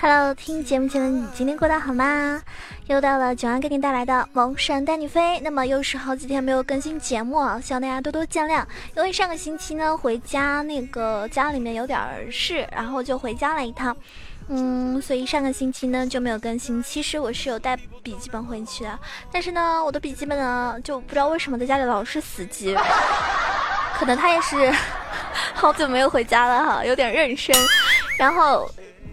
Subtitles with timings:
[0.00, 2.42] Hello，听节目前的你今天过得好吗？
[2.86, 8.64] 又到了九安给你带来的《萌神带你飞》，那么又是好几天没有更新节目，希望大家多多见谅。
[8.96, 13.96] 因为上个星期呢回家，那个家里面有点事，然后就回家了一趟，
[14.48, 16.82] 嗯，所以上个星期呢就没有更新。
[16.82, 18.98] 其实我是有带笔记本回去的，
[19.30, 22.74] 但是呢我的笔记本呢就不知道为什么在家里老是死机，
[23.94, 24.74] 可能他也是
[25.54, 27.54] 好久没有回家了哈，有点认生，
[28.18, 28.70] 然后。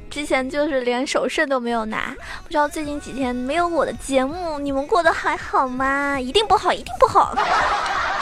[0.09, 6.19] 之前就是连手胜都没有拿，不知道最近几天没有我的节目，你们过得还好吗？
[6.19, 7.31] 一定不好，一定不好，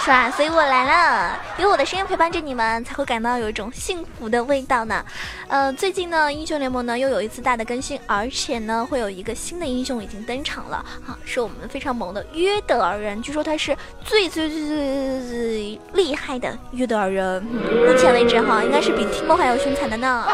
[0.08, 0.32] 是吧？
[0.32, 5.04] 所以我来了，有我的声音陪伴着你们，才会感到有一种幸福的味道呢。
[5.50, 20.26] 呃，最近呢，英雄联盟呢又有一次大的更新，而且呢会有一个新的英雄已经登场了，啊，是我们非常萌的约德尔人，据说他是最最最最最厉害的约德尔人，目前为止哈，应该是比提莫还要凶残的呢。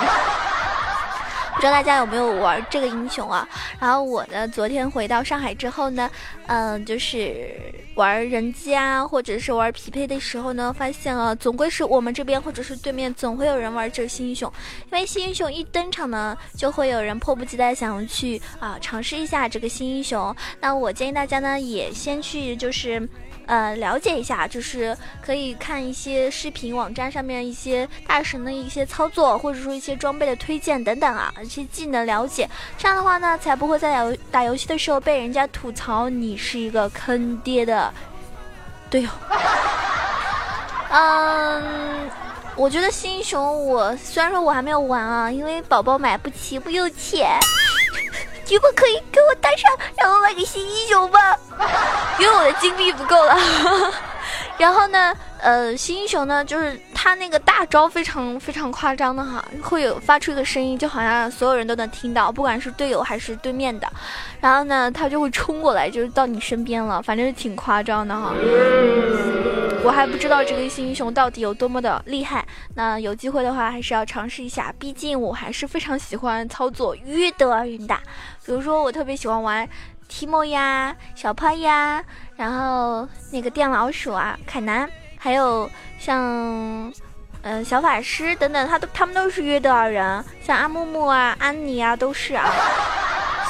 [1.64, 3.47] 不知道大家有没有玩这个英雄啊？
[3.80, 6.11] 然后我呢，昨天回到上海之后呢，
[6.47, 7.55] 嗯，就是
[7.95, 14.52] 玩人机啊，或者是玩匹配的时候呢，发现啊总归是我们这边或者是对面总会有人玩这个新英雄，
[14.92, 20.36] 因为新英雄一登场呢，就会有人迫不及待想要去啊尝试一下这个新英雄。
[20.59, 23.08] 那我建议大家呢，也先去就是。
[23.45, 32.49] 呃，了解一下，就是可以看一些视频网站上面一些大神的一些操作，或者说一些装备的推荐等等啊，一些技能了解。
[32.77, 37.94] 这样的话呢，才不会在打打游戏的时候被人家吐槽你是一个坑爹的
[38.89, 39.09] 队友。
[40.89, 42.09] 嗯，
[42.55, 47.38] 我觉得新英雄，我虽然说我还没有玩啊，因为宝宝买不起，不有钱。
[48.47, 51.38] 你们可以给我带上，让我买个新英雄吧，
[52.19, 53.36] 因为我的金币不够了。
[54.58, 63.87] 然后呢，呃，新英雄呢，就是他那个大招非常非常夸张的哈，会有发出一个声音，就好像所有人都能听到，不管是队友还是对面的。
[64.39, 68.33] 然后呢，他就会冲过来，就是到你身边了，反正是挺夸张的哈。
[69.86, 77.94] 我还不知道这个新英雄到底有多么的厉害，那有机会的话还是要尝试一下，毕竟我还是非常喜欢操作约德尔人的。
[78.45, 79.67] 比如说，我特别喜欢玩
[80.08, 82.02] 提莫呀、小胖呀，
[82.38, 85.70] 然后那个电老鼠啊、凯南，还有
[86.00, 86.92] 像
[87.42, 92.50] 嗯小法师等等，他都他们都是约德尔人，像阿木木啊、安妮啊都是啊。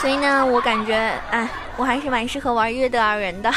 [0.02, 0.96] 所以呢，我感觉
[1.30, 3.54] 哎，我还是蛮适合玩约德尔人的。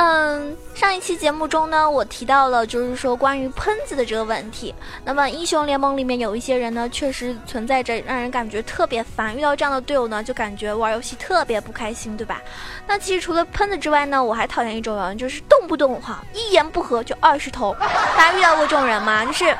[0.00, 4.72] 嗯，上一期节目中呢，我提到了就是说关于喷子的这个问题。
[5.04, 12.40] 那么英雄联盟里面有一些人呢，确实存在着让人感觉特别烦，遇到这样的队友呢，就感觉玩游戏特别不开心，对吧？
[12.86, 17.74] 那其实除了喷子之外呢，我还讨厌一种人，就是动不动哈一言不合就二十头。
[18.16, 19.24] 大家遇到过这种人吗？
[19.24, 19.52] 就是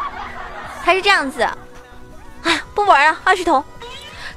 [0.85, 1.43] 他是这样子，
[2.45, 3.65] 哎，不玩了，二十头。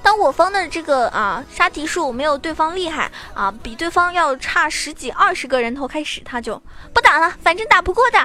[0.03, 6.61] 当我方的这个啊杀敌数没有对方厉害啊，比对方要差十几二十个人头开始，他就
[6.93, 8.19] 不打了，反正打不过的，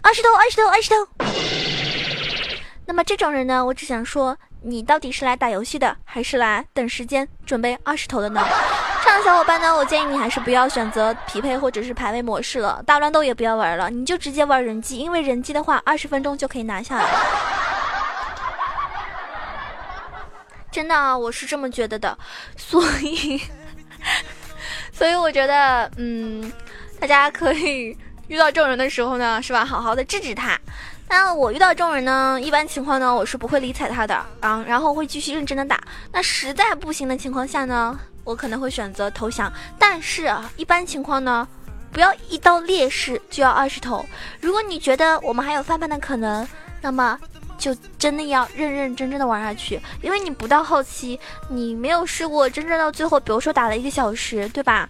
[0.00, 0.96] 二十头二十头二十头。
[2.86, 8.44] 那么这种人呢，我只想说，你到底是来打游戏的，还是来等时间准备二十头的呢？
[9.04, 17.04] 这样的小伙伴呢，我建议你还是不要选择匹配或者是排位模式了，大乱斗也不要玩了，你就直接玩人机，因为人机的话，二十分钟就可以拿下来。
[20.72, 22.18] 真的啊，我是这么觉得的，
[22.56, 23.38] 所以，
[24.90, 26.50] 所以我觉得，嗯，
[26.98, 27.94] 大家可以
[28.26, 29.66] 遇到这种人的时候呢，是吧？
[29.66, 30.58] 好好的治治他。
[31.10, 35.78] 那我遇到这种人呢，一般情况呢，我是不会理睬他的啊，然后会继续认真的打。
[36.10, 39.52] 那实在不行的情况下呢，我可能会选择投降。
[39.78, 41.46] 但是啊，一般情况呢，
[41.92, 44.06] 不要一到劣势就要二十头。
[44.40, 46.48] 如果你觉得我们还有翻盘的可能，
[46.80, 47.18] 那么。
[47.62, 51.18] 就真的要认认真真的玩下去，因为你不到后期，
[51.48, 54.88] 你没有试过真正到最后，比如说打了一个小时，对吧？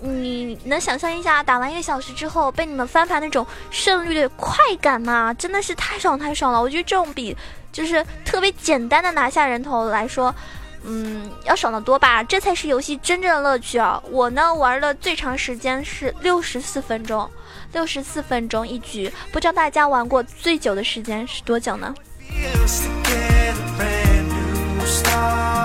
[0.00, 5.34] 你能想象一下打完一个小时之后被你们翻盘那种胜率的快感吗？
[5.34, 6.62] 真的是太爽太爽了！
[6.62, 7.36] 我觉得这种比
[7.70, 10.34] 就是特别简单的拿下人头来说，
[10.82, 12.22] 嗯，要爽得多吧？
[12.22, 14.02] 这才是游戏真正的乐趣啊！
[14.10, 17.30] 我呢玩了最长时间是六十四分钟，
[17.74, 21.94] 六十四分钟一局，不知道大家玩过最久的时间是多久呢？
[22.30, 25.63] Feels to get a brand new start.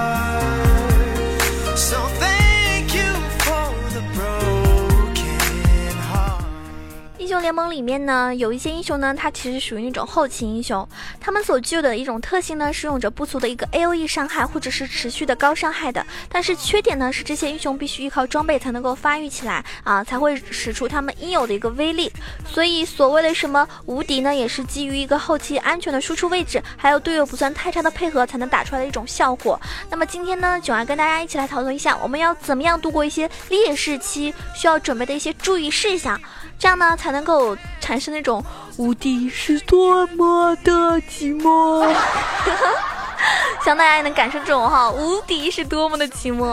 [7.30, 10.90] 英雄联盟里面呢，有一些英雄呢，它其实属于那种后期英雄，
[11.22, 16.04] 他们所具有的一种特性呢，是用着不俗的一个 A O E 伤害或者是持续的高伤害的。
[16.28, 22.12] 但是缺点呢，是这些英雄必须依靠装备才能够发育起来啊，才会使出他们应有的一个威力。
[22.52, 29.62] 所以所谓的什么无敌呢，也是基于一个后期安全的输出位置，还有队友不算太差的配合，才能打出来的一种效果。
[29.92, 36.20] 那么今天呢，囧儿跟大家一起来讨论一下，我们要怎么样度过一些劣势期需要准备的一些注意事项。
[36.58, 38.44] 这样呢，才能够产生那种
[38.78, 40.72] 无敌是多么的
[41.10, 41.88] 寂寞，
[43.64, 46.46] 希望大家也能感受这种哈，无敌是多么的寂寞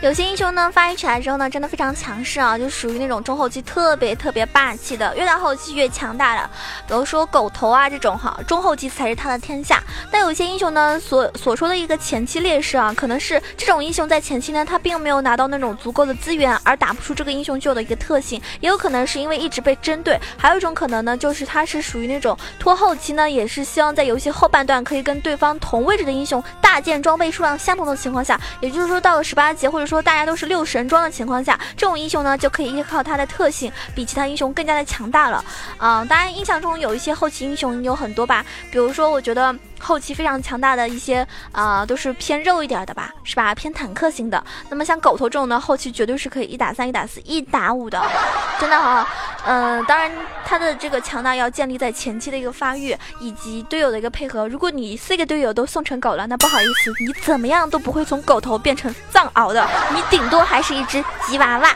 [0.00, 6.48] 有些英雄呢发育起来之后呢，真的非常强势啊，就属于那种中后期特别特别霸气的，越到后期越强大的。
[6.86, 9.82] 比如说狗头啊这种哈，中后期才是他的天下。
[10.08, 20.16] 但有些英雄呢所所说的一个前期劣势啊，可能是这种英雄在前期呢他并没有拿到那种足够的资源，而打不出这个英雄具有的一个特性，也有可能是因为一直被针对。
[20.36, 29.87] 还有一种可能呢，就是他是属于那种拖后期呢，也是希望在游戏后半段可以跟对方同位置的英雄大件装备数量相同的情况下，也就是说到了十八级或者。
[29.88, 35.44] 说大家都是六神装的情况下，这种英雄呢就可以依靠它的特性，比其他英雄更加的强大了。
[35.78, 39.54] 啊，当然印象中有一些后期英雄有很多吧，比如说我觉得。
[39.78, 43.54] 后期非常强大的一些啊，都是偏肉一点的吧，是吧？
[43.54, 44.42] 偏坦克型的。
[44.68, 48.00] 那么像狗头这种呢，后期绝对是可以一打三、一打四、一打五的，
[48.60, 49.08] 真的哈。
[49.46, 50.10] 嗯，当然
[50.44, 54.46] 他的这个强大要建立在前期的一个发育以及队友的一个配合。
[54.48, 61.74] 如果你四个队友都送成狗了，那不好意思，你怎么样都不会从狗头变成藏獒的，你顶多还是一只吉娃娃。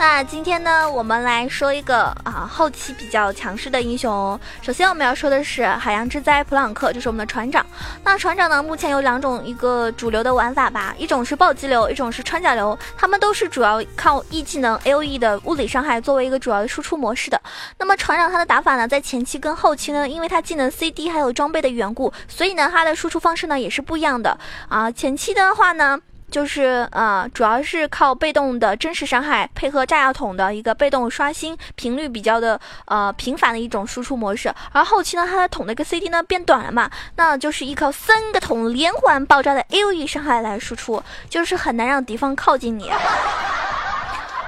[0.00, 4.40] 那今天呢，我们来说一个啊后期比较强势的英雄。
[4.62, 7.64] 首先我们要说的是海洋之灾普朗克，就是我们的船长。
[8.02, 12.78] 那船长呢，目前有两种一个主流的玩法吧，一种是暴击流，一种是穿甲流。
[12.96, 17.38] 他们都是主要靠 E 技能 A O E 的物理伤害作为一个主要的输出模式的。
[17.76, 24.38] 那么船长他的打法呢，在前期跟后期呢，因为他技能 C D 还有装备的缘故，所以呢，他的输出方式呢也是不一样的
[24.70, 24.90] 啊。
[24.90, 26.00] 前期的话呢。
[26.30, 34.52] 就是呃，主要是靠被动的真实伤害，配合炸药桶的一个被动刷新频率比较的呃频繁的一种输出模式。
[34.72, 42.90] 而后期呢，它的桶的一个 CD 呢变短了嘛，那就是依靠三个桶连环爆炸的 AOE 伤害来输出，就是很难让敌方靠近你。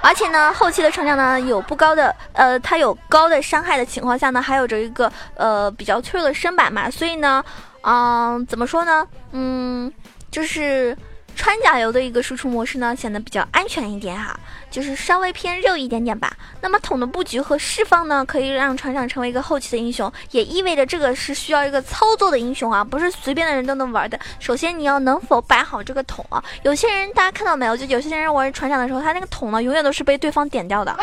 [0.00, 7.44] 而且呢，后期的船长呢有不高的呃，它有高的伤害的情况下呢，还有着一个呃比较脆弱的身板嘛，所以呢，
[7.82, 9.06] 嗯，怎么说呢？
[9.32, 9.92] 嗯，
[10.30, 10.96] 就是。
[11.34, 14.38] 穿甲流的一个输出模式呢，显得比较安全一点哈，
[14.70, 16.32] 就是稍微偏肉一点点吧。
[16.60, 24.18] 那么桶的布局和释放呢，可以让船长成为一个后期的英雄，也意味着这个是需要一个操作的英雄啊，不是随便的人都能玩的。
[24.38, 26.42] 首先你要能否摆好这个桶啊？
[26.62, 27.76] 有些人大家看到没有？
[27.76, 30.94] 就有些人玩船长的时候，他那个桶呢，永远都是被对方点掉的，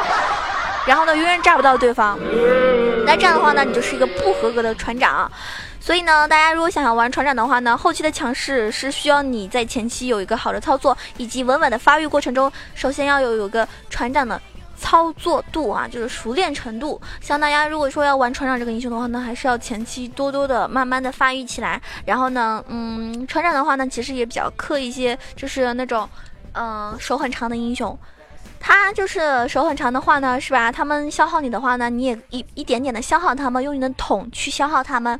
[0.85, 2.17] 然后呢，永远炸不到对方。
[3.05, 5.29] 那这样的话呢，你就是一个不合格的船长。
[5.79, 14.39] 所以呢，大家如果想要玩船长的话呢，后期的强势是需要你在前期有一个好的操作，以及稳稳的发育过程中，首先要有有个船长的
[14.77, 17.01] 操作度啊，就是熟练程度。
[17.21, 21.81] 像大家如果说要玩船长这个英雄的话呢，还是要前期多多的慢慢的发育起来。
[22.05, 26.07] 然后呢，嗯，船长的话呢，其实也比较克一些，就是那种，
[26.53, 27.97] 嗯，手很长的英雄。
[28.59, 30.69] 他就是手很长的话呢，是吧？
[30.69, 35.17] 他们消耗你的话呢，你也一一点点的消耗他们，用你的桶去消耗他们。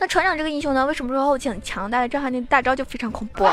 [0.00, 2.08] 那船长这个英雄呢，为什么说后期很强大？
[2.08, 3.46] 这还那大招就非常恐怖，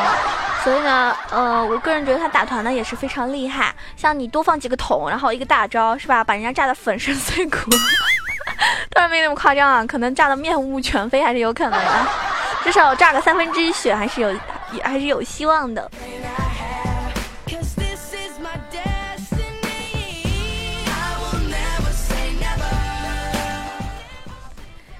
[0.63, 3.75] 所以呢，呃，我个人觉得他打团呢也是非常厉害。
[3.98, 6.24] 像你多放几个桶，然后一个大招，是吧？
[6.24, 7.58] 把人家炸得粉身碎骨，
[8.92, 12.08] 当然没那么夸张啊，可能炸得面目全非还是有可能的，
[12.63, 14.34] 至少炸个三分之一血还是有，
[14.82, 15.92] 还是有希望的。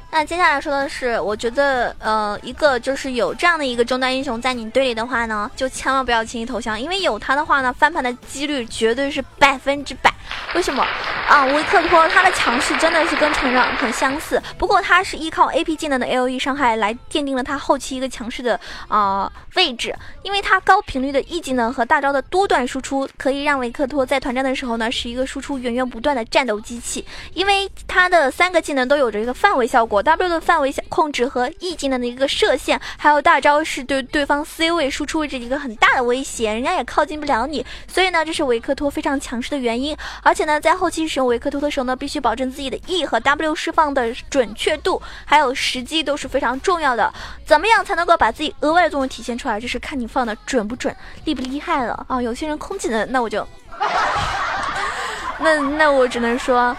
[0.10, 10.12] 那接下来说的是，我觉得，呃，一个就是有这样的一个中单英雄在你队里的话呢，就千万不要轻易投降，因为有他的话呢，翻盘的几率绝对是百分之百。
[10.56, 10.86] 为什么？
[11.28, 29.98] 啊，维克托他的强势真的是跟船长很相似，不过他是依靠 A P 技能的 L E 伤害来奠定了他后期一个强势的啊位置，因为他高频率的 E 技能和大招的多段输出，可以让维克托在团战的时候呢是一个输出源源不断的战斗机器，因为他的三个技能都有着一个范围效果。
[30.08, 37.66] W 的范围控制和 E 技能的一个射线，还有大招是对对方 C 位输出位置一个很大的威胁，人家也靠近不了你。
[37.90, 39.98] 所以呢，这是维克托非常强势的原因。
[40.24, 47.14] 而且呢，在后期使用维克托的时候呢，必须保证自己的 E 和 W 释放的准确度，还有时机都是非常重要的。
[47.46, 49.60] 怎么样才能够把自己额外的作用体现出来？
[49.60, 50.96] 就是看你放的准不准，
[51.26, 52.22] 厉不厉害了啊！
[52.22, 53.46] 有些人空技能，那我就。
[55.40, 56.74] 那那我只能说，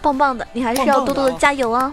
[0.00, 1.92] 棒棒的，你还是要多多的加油啊！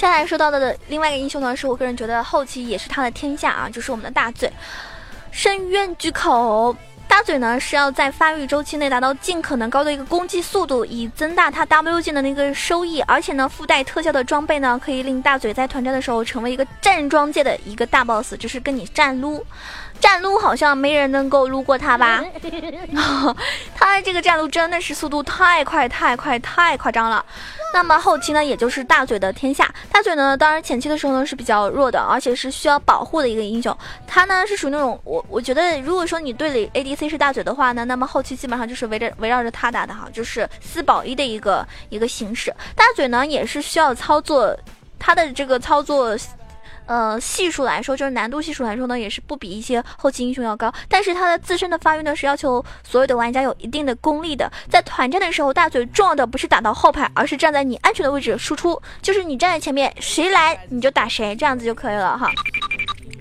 [0.00, 4.50] 接下来说到的另外一个英雄呢，是我个人觉得后期也是他的天下啊，就是我们的大嘴
[5.30, 6.74] 深渊巨口。
[7.06, 19.44] 大嘴呢是要在发育周期内达到尽可能高的一个攻击速度，以增大他 W 键的那个收益，而且呢附带特效的装备呢，可以令大嘴在团战的时候成为一个站桩界的一个大 boss，就是跟你站撸。
[20.00, 22.24] 站撸好像没人能够撸过他吧？
[23.76, 27.24] 他这个站撸真的是速度太快太快太夸张了。
[27.72, 29.72] 那么后期呢，也就是大嘴的天下。
[29.92, 33.76] 大嘴呢，当然前期的时候呢是比较弱的，而且是需要保护的一个英雄。
[34.08, 42.52] 他呢是属于那种我我觉得，如果说你队里 ADC 是大嘴的话呢，那么后期基本上就是围着围绕着他打的哈，就是四保一的一个一个形式。
[42.74, 44.56] 大嘴呢也是需要操作，
[44.98, 46.16] 他的这个操作。
[46.90, 50.74] 呃，系数来说，就是难度系数来说呢，也是不比一些后期英雄要高。
[50.88, 54.50] 但是它的自身的发育呢，是要求所有的玩家有一定的功力的。
[54.68, 62.28] 在团战的时候，大嘴重要的不是打到后排，而是站在你安全的位置输出，就是你站在前面，谁来你就打谁，这样子就可以了哈。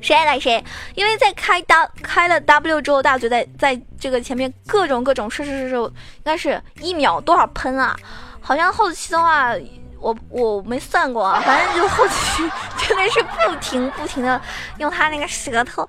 [0.02, 7.96] 谁爱打谁，因为在开 W 开了 W 之后，大嘴在在这个前面各种各种射射射射，应该是一秒多少喷啊？
[8.42, 9.54] 好像后期的话。
[10.00, 14.40] 我我没算过啊，反正就后期真的是不停不停的
[14.78, 15.88] 用他那个舌头，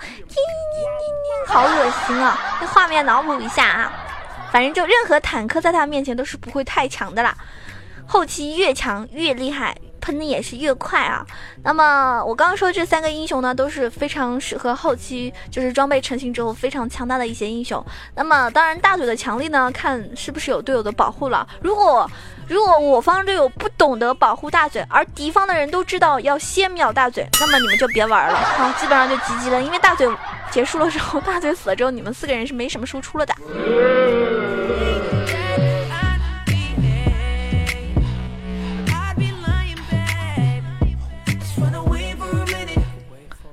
[1.46, 2.38] 好恶心啊！
[2.60, 3.92] 那画面脑补一下啊，
[4.52, 7.34] 反正就任何坦克在他面前都是不会太强的啦，
[8.06, 9.76] 后期越强越厉害。
[10.02, 11.22] 喷的也是越快啊！
[11.62, 17.84] 那么我刚刚说这三个英雄呢，都是非常适合后期，就是装备成型之后非常强大的一些英雄。
[18.14, 21.46] 那么当然大嘴的强力呢，看是不是有队友的保护了。
[21.60, 22.10] 如果
[22.50, 28.74] 如果我方队友不懂得保护大嘴，而敌方的人都知道要先秒大嘴，那么你们就别玩了 啊！
[28.76, 30.08] 基本上就 GG 了，因为大嘴
[30.50, 33.32] 结束了之后，大嘴死了之后，你们四个人是没什么输出了的。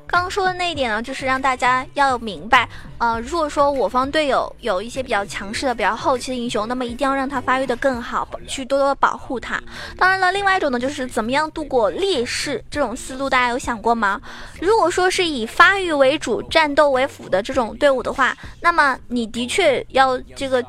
[0.08, 2.68] 刚说的那一点呢，就是让大家要明白，
[3.00, 9.62] 呃，如果说我方队友有一些比较强势的、比较后期的英雄，那么一定要让他发育的更好，去多多保护他。
[9.98, 14.20] 当然了，另外一种呢，就是怎么样度过劣势这种思路，大家有想过吗？
[14.60, 20.64] 如果说是以发育为主、战斗为辅的这种队伍的话，那么你的确要这个。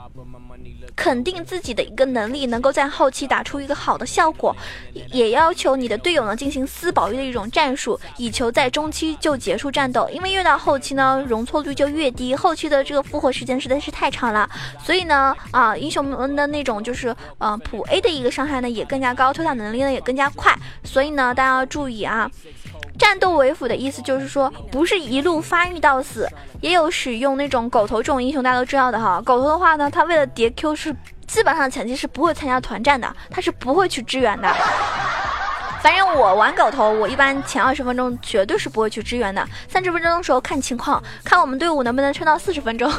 [0.99, 4.55] 肯定自己的一个能力，能够在后期打出一个好的效果，
[5.13, 10.09] 也要求你的队友呢进行四保育的一种战术，以求在中期就结束战斗。
[10.13, 14.51] 因为越到后期呢，容错率就越低，后期的这个复活时间实在是太长了。
[14.85, 20.53] 所以呢，啊，英雄们的那种就是呃普 A 的一个伤害呢也更加高，推塔能力呢也更加快。
[20.83, 22.29] 所以呢，大家要注意啊。
[22.99, 26.29] 战斗为辅的意思就是说，不是一路发育到死，
[26.61, 29.23] 也有使用那种狗头这种英雄，大家都知道的哈。
[29.25, 30.95] 狗头的话呢，他为了叠 Q 是
[31.27, 34.49] 基本上前期是不会参加团战的，他是不会去支援的。
[35.83, 39.47] 反正我玩狗头，我一般前二十分钟绝对是不会去支援的。
[39.69, 42.91] 三十分钟的时候看情况，看我们队伍能不能撑到四十分钟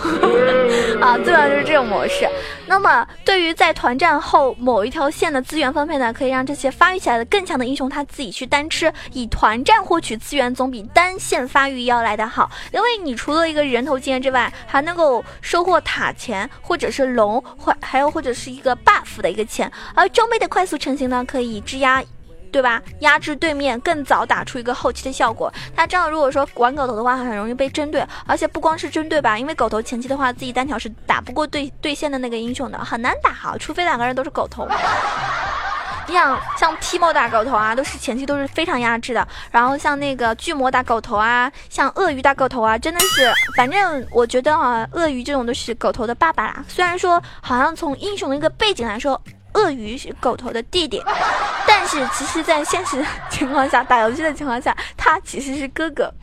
[0.99, 2.27] 啊，基本上就是这种模式。
[2.65, 12.49] 那么对于在团战后某一条线的资源分配呢，可以让这些发育起来的更强的英雄他自己去单吃，以团战获取资源总比单线发育要来得好。
[12.71, 19.71] 因为你除了一个人头经验之外，还能够收获塔钱，或者是龙，或还有或者是一个 buff 的一个钱。
[19.93, 22.01] 而装备的快速成型呢，可以质押。
[22.51, 22.81] 对吧？
[22.99, 25.51] 压制对面更早打出一个后期的效果。
[25.75, 34.67] 他这样如果说玩狗头的话，很容易被针对，而且不光是针对吧，因为狗头前期的话，自己单挑是打不过对对线的那个英雄的，很难打哈，除非两个人都是狗头。
[36.07, 39.27] 你想像 T 莫打狗头啊，都是前期都是非常压制的。
[39.51, 46.65] 然后像那个巨魔打狗头啊，像鳄鱼打狗头啊，真的是，反正我觉得哈，鳄鱼这种都是狗头的爸爸啦。
[46.67, 49.21] 虽然说好像从英雄的一个背景来说。
[49.53, 51.03] 鳄鱼是狗头的弟弟，
[51.79, 56.13] 但是其实，在现实情况下，打游戏的情况下，他其实是哥哥。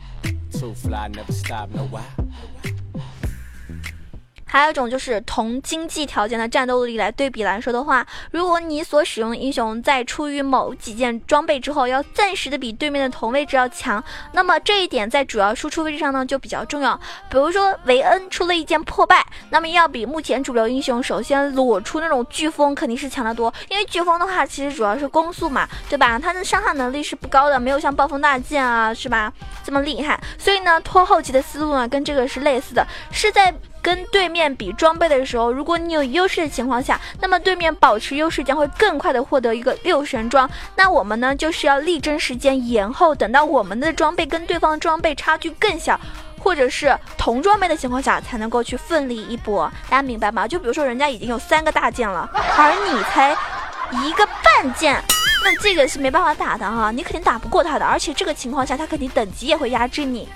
[4.47, 16.97] 还有一种就是同经济条件的战斗力来对比来说的话，如果你所使用的英雄在出于某几件装备之后，要暂时的比对面的同位置要强，那么这一点在主要输出位置上呢就比较重要。
[17.29, 26.17] 比如说维恩出了一件破败，那么要比目前主流英雄首先裸出那种飓风肯定是强得多，因为飓风的话其实主要是攻速嘛，对吧？
[26.17, 29.31] 它的伤害能力是不高的，没有像暴风大剑啊是吧
[29.63, 30.19] 这么厉害。
[30.37, 33.53] 所以呢，拖后期的思路呢跟这个是类似的，是在。
[33.87, 40.49] 跟对面比装备的时候，如果你有优势的情况下，那么对面保持优势将会更快的获得一个六神装。
[40.75, 45.97] 那我们呢，就是要力争时间延后，等到我们的装备跟对方的装备差距更小，
[46.37, 49.71] 或者是同装备的情况下，才能够去奋力一搏。
[49.89, 50.45] 大家明白吗？
[50.45, 53.31] 就比如说人家已经有三个大件了，而你才
[54.05, 55.01] 一个半件，
[55.45, 57.85] 那这个是没办法打的哈，你肯定打不过他的。
[57.85, 60.27] 而且这个情况下，他肯定等级也会压制你。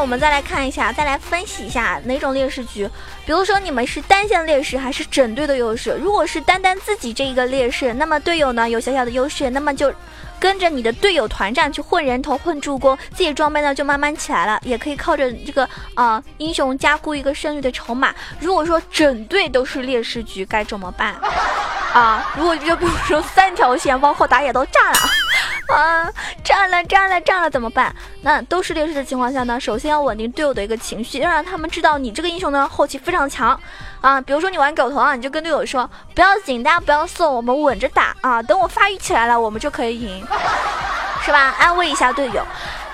[0.00, 2.88] 我们再来看一下，再来分析一下哪种劣势局。
[3.24, 5.98] 比如说，你们是单线劣势还是整队的优势？
[6.00, 9.92] 如果是单单自己这一个劣势，那么队友呢有小小的优势，那么就
[10.38, 18.14] 跟着你的队友团战去混人头、混助攻，自己装备呢就慢慢起来了，也可以靠着这个啊英雄加固一个胜率的筹码。
[18.40, 21.14] 如果说整队都是劣势局，该怎么办
[21.94, 22.30] 啊？
[22.36, 24.98] 如果就比如说三条线往后打野都炸了。
[25.68, 26.10] 啊，
[26.44, 27.94] 炸了炸了炸了，怎么办？
[28.22, 29.58] 那都是劣势的情况下呢？
[29.58, 33.58] 首先要稳定队友的一个情绪，要让他们知道你这个英雄呢后期非常强
[34.00, 34.20] 啊。
[34.20, 38.42] 比如说你玩狗头啊，你就跟队友说不要紧，大家不要送，我们稳着打啊。
[38.42, 40.26] 等我发育起来了，我们就可以赢，
[41.24, 41.54] 是吧？
[41.58, 42.44] 安慰一下队友。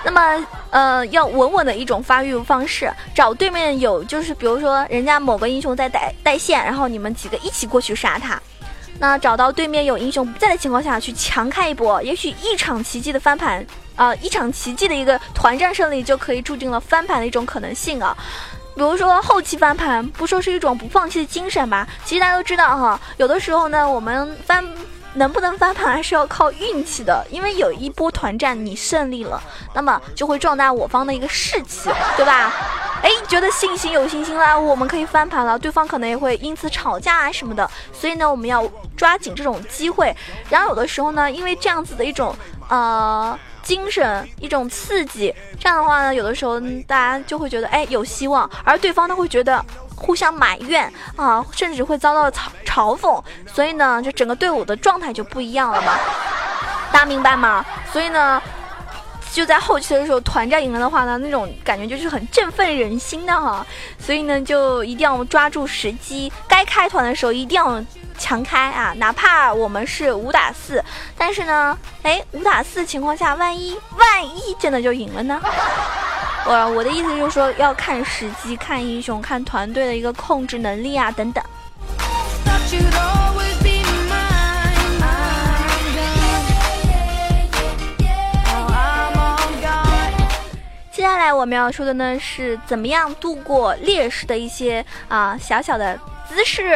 [0.03, 8.41] 那么呃，要稳稳的一种发育方式，找对面有就是比如说人家某个英雄在带带线，然后你们几个一起过去杀他。
[9.01, 13.65] 那找到对面有英雄不在的情况下去强开一波，也许一场奇迹的翻盘，
[13.95, 18.15] 啊，一场奇迹的一个团战胜利就可以注定了翻盘的一种可能性啊。
[18.75, 24.63] 比如说后期翻盘，不说是一种不放弃的精神吧，其实大家都知道哈，有的时候呢，我们翻
[25.15, 29.41] 能不能翻盘还是要靠运气的，因为有一波团战你胜利了，
[29.73, 32.53] 那么就会壮大我方的一个士气，对吧？
[33.03, 38.63] 哎，觉得信心有信心了，我们可以翻盘了，对方可能也会因此吵架啊什么的，所以呢，我们要
[38.95, 40.15] 抓紧这种机会。
[40.49, 42.35] 然后有的时候呢，因为这样子的一种
[42.69, 49.65] 呃精神，一种刺激，这样的话呢，有的时候大家就会觉得哎有希望，而对方呢会觉得
[50.01, 55.93] 互相埋怨啊，甚至会遭到嘲嘲讽，所以呢，就整个队伍的状态就不一样了嘛，
[56.91, 57.63] 大家明白吗？
[57.93, 58.41] 所以呢。
[59.33, 63.65] 就在后期的时候，团战赢了的话呢，那种感觉就是很振奋人心的哈。
[63.97, 67.81] 所以呢，就一定要抓住时机，该开团的时候一定要
[68.17, 68.93] 强开啊！
[68.97, 70.83] 哪怕我们是五打四，
[71.17, 75.39] 但是呢，哎，五打四情况下，万一万一真的就赢了呢？
[76.43, 81.43] 我我的意思就是说，要看时机、看英雄、看团队的一个控制能力啊等等。
[90.91, 96.75] 接下来我们要说的呢是怎么样度过劣势的一些啊小小的姿势。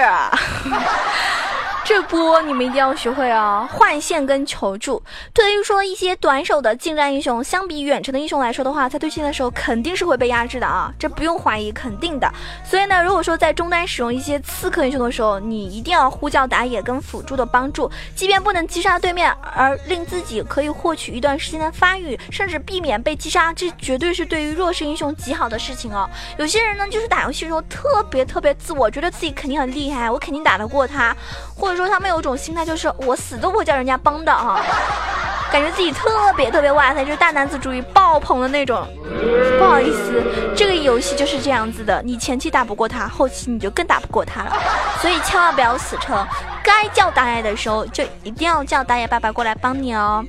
[1.85, 3.69] 这波你们一定要学会啊！
[3.71, 12.27] 换线跟求助，对于说一些短手的近战英雄，相比远程的英雄来说的话，在对线的时候肯定是会被压制的啊，这不用怀疑，肯定的。
[12.63, 26.09] 所以呢，如果说在中单使用一些刺客英雄的时候，你一定要呼叫打野跟辅助的帮助，即便不能击杀对面，而令自己可以获取一段时间的发育，甚至避免被击杀，这绝对是对于弱势英雄极好的事情哦。
[26.39, 31.15] 有些人呢，就是打游戏的时候特别特别自我，觉得自己肯定很厉害，我肯定打得过他，
[31.55, 31.74] 或者。
[31.75, 34.59] 说他们有种心态，就是我死都不会叫人家帮的哈，
[35.51, 38.87] 感觉自己特别特别哇塞，就是大男子主义爆棚的那种。
[39.57, 40.23] 不好意思，
[40.55, 44.53] 这个游戏就是这样子的，你前期打不过他，后期你就更打不过他了。
[45.01, 46.25] 所以千万不要死撑，
[46.63, 50.23] 该叫打野的时候就一定要叫打野爸爸过来帮你哦。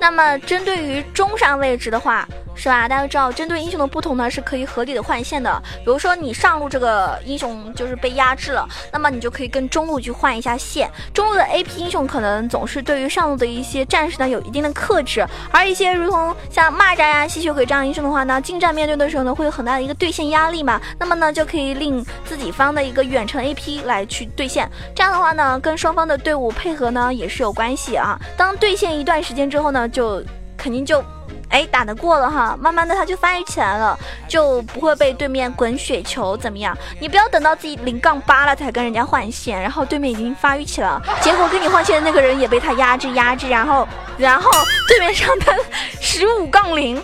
[0.00, 2.26] 那么针对于中上位置的话。
[2.54, 2.86] 是吧？
[2.86, 5.50] 大家都知道，针对英雄的不同呢，是可以合理的换线的。
[5.78, 10.88] 比如说，你上路这个英雄就是被压制了，那么你就可以跟中路去换一下线。
[11.14, 20.78] 中路的 A P 英雄可能总是对于上路的一些战士呢有一定的克制，而一些如同像蚂蚱呀、吸血鬼这样英雄的话呢，近战面对的时候呢，会有很大的一个对线压力嘛。
[20.98, 24.70] 那么呢，就可以令自己方的一个远程 A P 来去对线。
[24.94, 28.20] 这样的话呢，跟双方的队伍配合呢也是有关系啊。
[28.36, 30.22] 当对线一段时间之后呢，就
[30.56, 31.02] 肯定就。
[31.48, 36.74] 哎，打得过了哈，慢慢的他就发育起来了，就不会被对面滚雪球怎么样？
[36.98, 44.50] 你不要等到自己零杠八了才跟人家换线，然后对面已经发育起了，结果跟你换线的那个人也被他压制压制，然后然后
[44.88, 45.54] 对面上单
[46.00, 46.96] 十五杠零，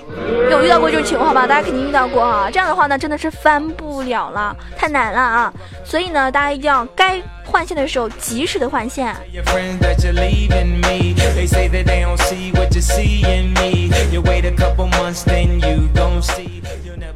[0.51, 1.47] 有遇到过这种情况吧？
[1.47, 5.53] 大家肯定遇到过哈，这样的话呢，真的是翻不了了，太难了啊！
[5.85, 7.21] 所以呢，大家一定要该。
[7.51, 9.17] 换线的时候及时的换线。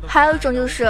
[0.09, 0.88] 还有一种就是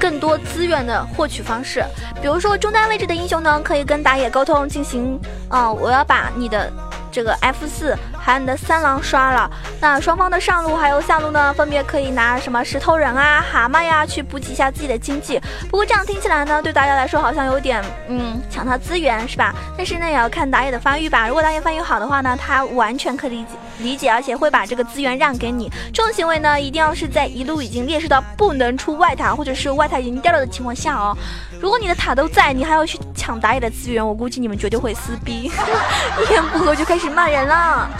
[0.00, 1.84] 更多资源的获取方式，
[2.22, 6.72] 比如说中单位置的英雄呢，可以跟打野沟通进行，啊，我要把你的。
[7.12, 9.48] 这个 F 四把你的三郎刷了，
[9.80, 15.40] 那双方的上路还有下路呢，分别可以拿什么石头人啊、蛤蟆呀去补给一下自己的经济。
[15.70, 19.54] 不过这样听起来呢，对大家来说好像有点嗯抢他资源是吧？
[19.76, 21.28] 但是呢也要看打野的发育吧。
[21.28, 25.70] 如果打野发育好的话呢，他完全可以理解理解，而且会把这个资源让给你。
[25.94, 31.16] 这种行为呢，一定要是在一路已经劣势到不能出外塔，或者是外塔已经掉了的情况下哦。
[31.60, 35.50] 如果你的塔都在，你还要去抢打野的资源，我估计你们绝对会撕逼，
[36.28, 37.90] 一言不合就开始骂人了。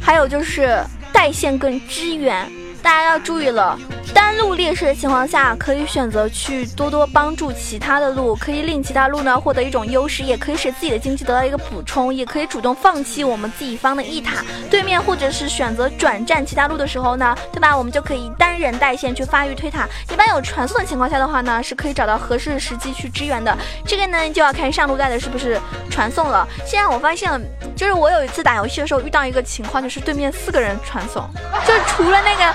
[0.00, 2.50] 还有就是带线跟支援，
[2.82, 3.78] 大家要注意了。
[4.14, 14.44] 单路劣势的情况下，可以选择去多多帮助其他的路，可以令其他路呢获得一种优势，也可以使自己的经济得到一个补充，也可以主动放弃我们自己方的一塔。
[14.70, 17.76] 对面或者是选择转战其他路的时候呢，对吧？
[17.76, 19.88] 我们就可以单人带线去发育推塔。
[20.10, 23.56] 一般有传送的情况下的话呢，是可以找到合适的时机去支援的。
[23.84, 26.46] 这个呢就要看上路带的是不是传送了。
[26.64, 27.30] 现在我发现，
[27.76, 31.28] 就是我有一次打游戏的时候遇到一个情况，就是对面四个人传送，
[31.66, 32.54] 就除了那个。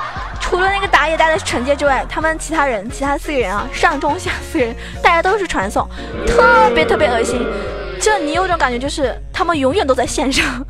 [0.49, 5.87] 除了那个打野带的惩戒之外，他们其他人，其他四个人啊，上中下四个人，大家都是传送，
[6.25, 7.45] 特别特别恶心。
[8.01, 10.65] 就你有种感觉，就是他们永远都在线上。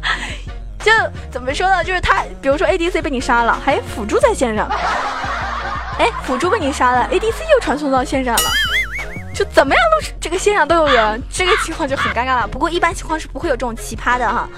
[0.82, 0.90] 就
[1.30, 1.84] 怎么说呢？
[1.84, 4.66] 就是他，比如说 ADC 被你杀了，还辅助在线上。
[5.98, 8.50] 哎，辅助被你杀了，ADC 又传送到线上了。
[9.34, 12.48] 就怎么样都是这个线上都有人，这个情况就很尴尬了。
[12.48, 14.48] 不过一般情况是不会有这种奇葩的哈。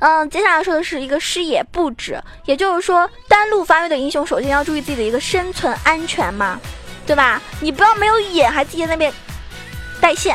[0.00, 6.58] 嗯，接下来说的是一个视野布置，也就是说，单路发育的英雄首先要注意自己的一个生存安全嘛，
[7.06, 7.40] 对吧？
[7.60, 9.12] 你不要没有眼还自己在那边
[10.00, 10.34] 带线，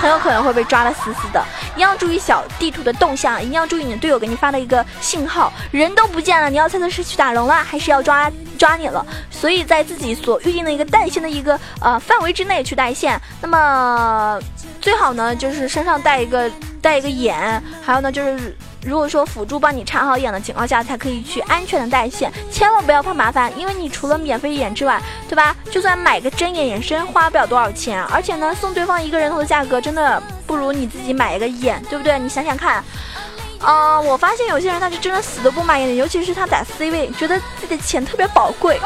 [0.00, 1.44] 很有可能会被抓的死死的。
[1.74, 9.06] 一定要注意小地图的动向，一定要注意你的队友给你发的一个信号，人都不见了，你要猜测是去打龙了，还是要抓抓你了？
[9.30, 14.40] 所以在自己所预定的一个带线的一个呃范围之内去带线，那么
[14.80, 18.56] 最好呢就是身上带一个带一个眼，还有呢就是。
[18.82, 25.54] 如果说辅助帮你插好眼的情况下，才可以去安全的带线，千万不要怕麻烦，因为你除了免费眼之外，对吧？
[25.70, 32.18] 就算买个真眼眼身，花不了多少钱，而且呢，送对方一个人头的价格，真的不如你自己买一个眼，对不对？
[32.18, 32.82] 你想想看，
[33.60, 38.80] 啊，我发现有些人他是真的死都不买眼，尤其是他打 C 位，觉得自己的钱特别宝贵。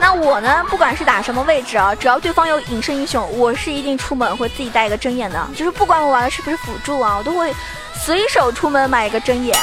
[0.00, 7.54] 那我呢，不管是打什么位置啊，只要对方有隐身英雄，我是一定出门会自己带一个真眼的，就是不管我玩的是不是辅助啊，我都会。
[8.04, 9.56] 随手出门买一个针眼，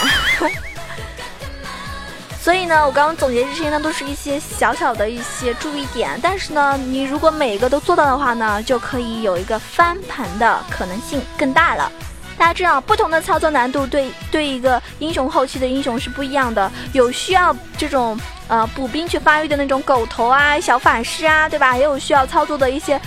[2.41, 6.17] 所以呢，我刚刚总结这些呢，都是一些小小的一些注意点。
[6.23, 11.91] 但是呢，你如果每一个都做到的话呢，就可以有一个翻盘的可能性更大了。
[12.38, 21.75] 大家知道，不同的操作难度对对一个英雄后期的英雄是不一样的，有需要这种呃补兵去发育的那种狗头啊、小法师啊，对吧？
[21.75, 22.99] 也有需要操作的一些。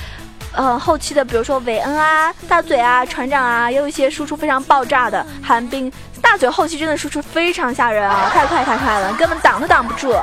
[0.55, 5.91] 呃，后期的比如说韦恩啊、大嘴啊、船长啊，也有一些输出非常爆炸的寒冰。
[6.21, 10.15] 大嘴后期真的输出非常吓人啊，太快太快了，根本挡都挡不住。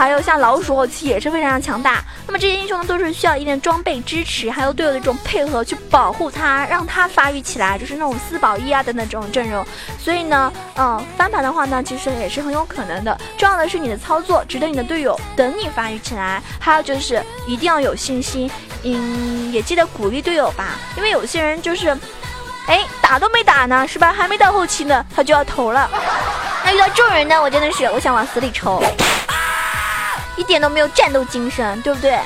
[0.00, 2.02] 还有像老鼠后期也是非常强大。
[2.26, 9.62] 那么这些英雄呢，都是需要一定装备支持，还有队友的这种配合去保护他，让他发育起来，就是那种四保一啊等等这种阵容。
[9.98, 13.14] 所以呢，嗯，翻盘的话呢，其实也是很有可能的。
[13.36, 18.50] 重要的是你的操作值得你的队友等你发育起来，还有就是一定要有信心。
[18.84, 21.94] 嗯，也记得鼓励队友吧，因为有些人就是，
[22.66, 24.14] 哎，打都没打呢，是吧？
[24.14, 25.90] 还没到后期呢，他就要投了。
[26.64, 28.82] 那遇到这种人呢，我真的是我想往死里抽，
[30.40, 32.18] 一点都没有战斗精神，对不对？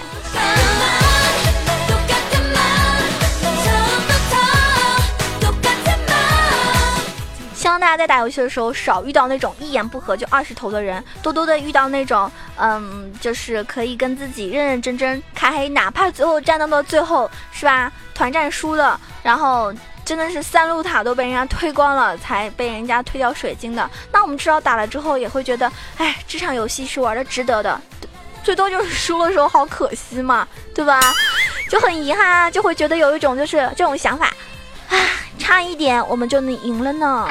[7.56, 17.90] 希望大家在打游戏的时候少遇到那种一言不合就二十头的人，多多的遇到那种，嗯，就是可以跟自己认认真真开黑，哪怕最后战斗到最后是吧？
[18.14, 19.74] 团战输了，然后
[20.04, 23.90] 真的是三路塔都被人家推光了，才被人家推掉水晶的。
[24.12, 27.80] 那我们至少打了之后也会觉得，哎，这场游戏是玩的值得的，
[28.44, 31.00] 最多就是输的时候好可惜嘛，对吧？
[31.70, 34.26] 就很遗憾啊，就会觉得有一种就是这种想法。
[34.90, 34.96] 啊
[35.36, 37.28] 差一点我们就能赢了呢，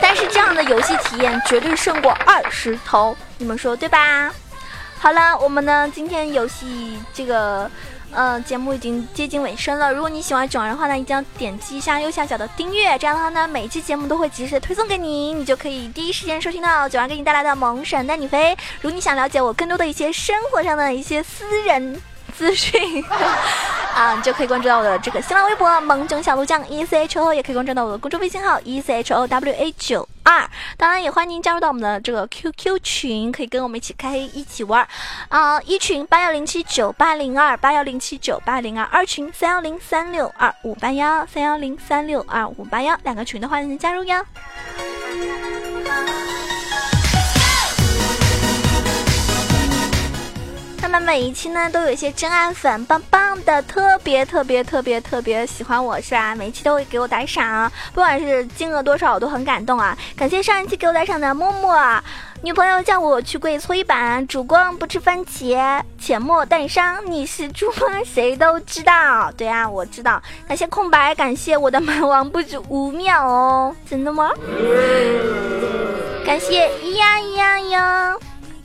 [0.00, 4.30] 但但是这样的游戏体验绝对胜过二十头，你们说对吧？
[5.02, 7.68] 好了，我们呢今天游戏这个。
[8.14, 9.90] 呃，节目已经接近尾声了。
[9.90, 18.54] 如果你喜欢囧儿的话呢，一定要点击一下右下角的订阅，这样的话呢，每期节目都会及时的推送给你，你就可以第一时间收听到囧儿给你带来的萌神带你飞。
[18.82, 21.98] 如果你想了解我更多的一些生活上的一些私人。
[22.36, 23.04] 资讯
[23.94, 30.48] 啊，你就可以关注到我的这个新浪微博“萌囧小鹿酱 E C H O”，也可以关注到我的公众微信号 “E C H O W A 九二”。
[30.76, 34.86] 当然，也欢迎您加入到我们的这个 QQ 群，可以跟我们一起开一起玩
[35.28, 35.60] 啊！
[35.62, 44.24] 一群八幺零七九八零二八幺零七九八零二，二群三幺零三六二五八幺三幺零三六二五八幺，两个群的话您加入哟。
[50.82, 56.34] 那么每一期呢，都有一些真爱粉，棒棒的，特别特别特别特别喜欢我，是吧？
[56.34, 59.96] 每一期都会给我打赏，不管是金额多少，我都很感动啊！
[60.16, 61.80] 感谢上一期给我打赏的默默，
[62.42, 68.02] 女朋友叫我去跪搓衣板，烛光不吃番茄，浅墨淡商，你是猪吗？
[68.04, 70.20] 谁都知道，对啊，我知道。
[70.48, 74.30] 感谢空白，感谢我的蛮王不止五秒哦，真的吗？
[76.26, 78.16] 感谢咿呀咿呀呀。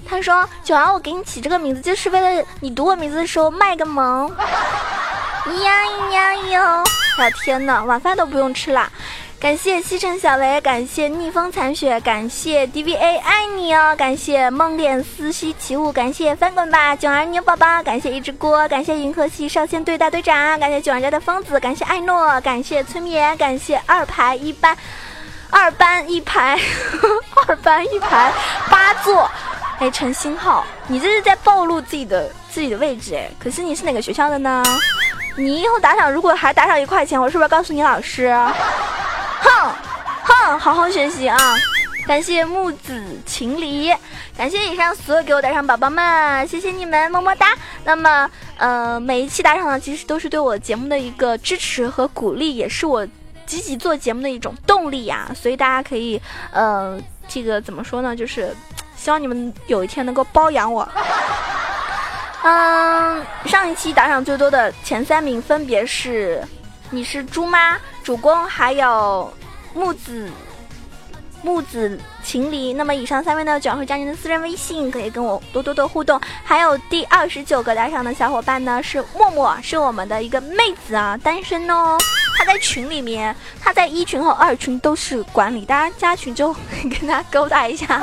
[0.08, 4.32] 他说：“九儿，我给你起这个名字，就是为了你读我名字的时候卖个萌。
[5.48, 6.84] ”咿呀咿呀哟！
[7.20, 8.92] 我天哪，晚饭都不用吃了。
[9.40, 24.76] 感谢西城小雷，感谢逆风残雪，感谢 DVA 爱你哦，感谢梦恋思兮起舞，感谢翻滚吧九儿牛宝宝，感谢一只锅，感谢银河系少先队大队长，感谢九儿家的疯子，感谢艾诺，感谢催眠，感谢二排一班，
[25.50, 26.60] 二班一排，
[27.48, 28.32] 二班一排
[28.70, 29.30] 八座。
[29.80, 33.30] 哎，陈星浩，你这是在暴露自己的自己的位置哎！
[33.40, 34.64] 可是你是哪个学校的呢？
[35.36, 38.30] 你以后打赏如果还打赏一块钱，我是不是要告诉你老师？
[39.40, 39.72] 哼
[40.24, 41.38] 哼，好好学习啊！
[42.08, 43.94] 感谢木子情离，
[44.36, 47.48] 感谢以上所有给我打赏宝宝们，谢谢你们，么么哒！
[47.84, 53.06] 那么，呃，每一期打赏呢，其实都是对我节目的一个支持和鼓励，也是我
[53.48, 55.32] 积极做节目的一种动力呀。
[55.34, 58.16] 所以大家可以，呃，这个怎么说呢？
[58.16, 58.56] 就是。
[59.00, 60.90] 希望你们有一天能够包养我。
[62.44, 66.44] 嗯，上一期打赏最多的前三名分别是：
[66.90, 69.32] 你是猪妈、主公，还有
[69.76, 70.28] 木子、
[71.44, 72.74] 木子情离。
[72.74, 76.20] 那么以上三位呢，主要会加您的私人微信，可以跟我多多的互动。
[76.44, 81.98] 还有第二十九个打赏的小伙伴呢，是默默，是我们的一个妹子啊，单身哦。
[82.38, 86.54] 她在群里面，她在一群和二群都是管理，大家加群就
[87.00, 88.02] 跟她勾搭一下。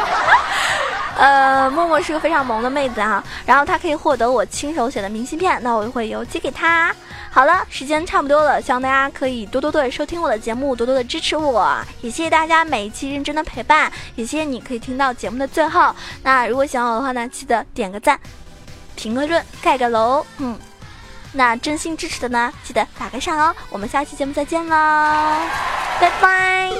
[1.16, 6.92] 呃，默默是个非常萌的妹子啊，然后她可以获得我亲手写的明信片，那我就会邮寄给她。
[7.34, 15.92] 好了，时间差不多了，希望大家可以多多的收听我的节目，多多的支持我，也谢谢大家每一期认真的陪伴，也谢谢你可以听到节目的最后。
[16.22, 18.16] 那如果喜欢我的话呢，记得点个赞，
[18.94, 20.56] 评个论，盖个楼，嗯，
[21.32, 23.52] 那真心支持的呢，记得打个赏哦。
[23.68, 24.76] 我们下期节目再见喽，
[26.00, 26.70] 拜拜。